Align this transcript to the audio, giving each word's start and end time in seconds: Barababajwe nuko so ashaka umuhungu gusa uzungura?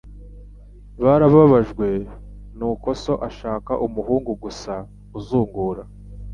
Barababajwe 1.03 1.87
nuko 2.57 2.87
so 3.03 3.13
ashaka 3.27 3.71
umuhungu 3.85 4.31
gusa 4.43 4.73
uzungura? 5.17 5.83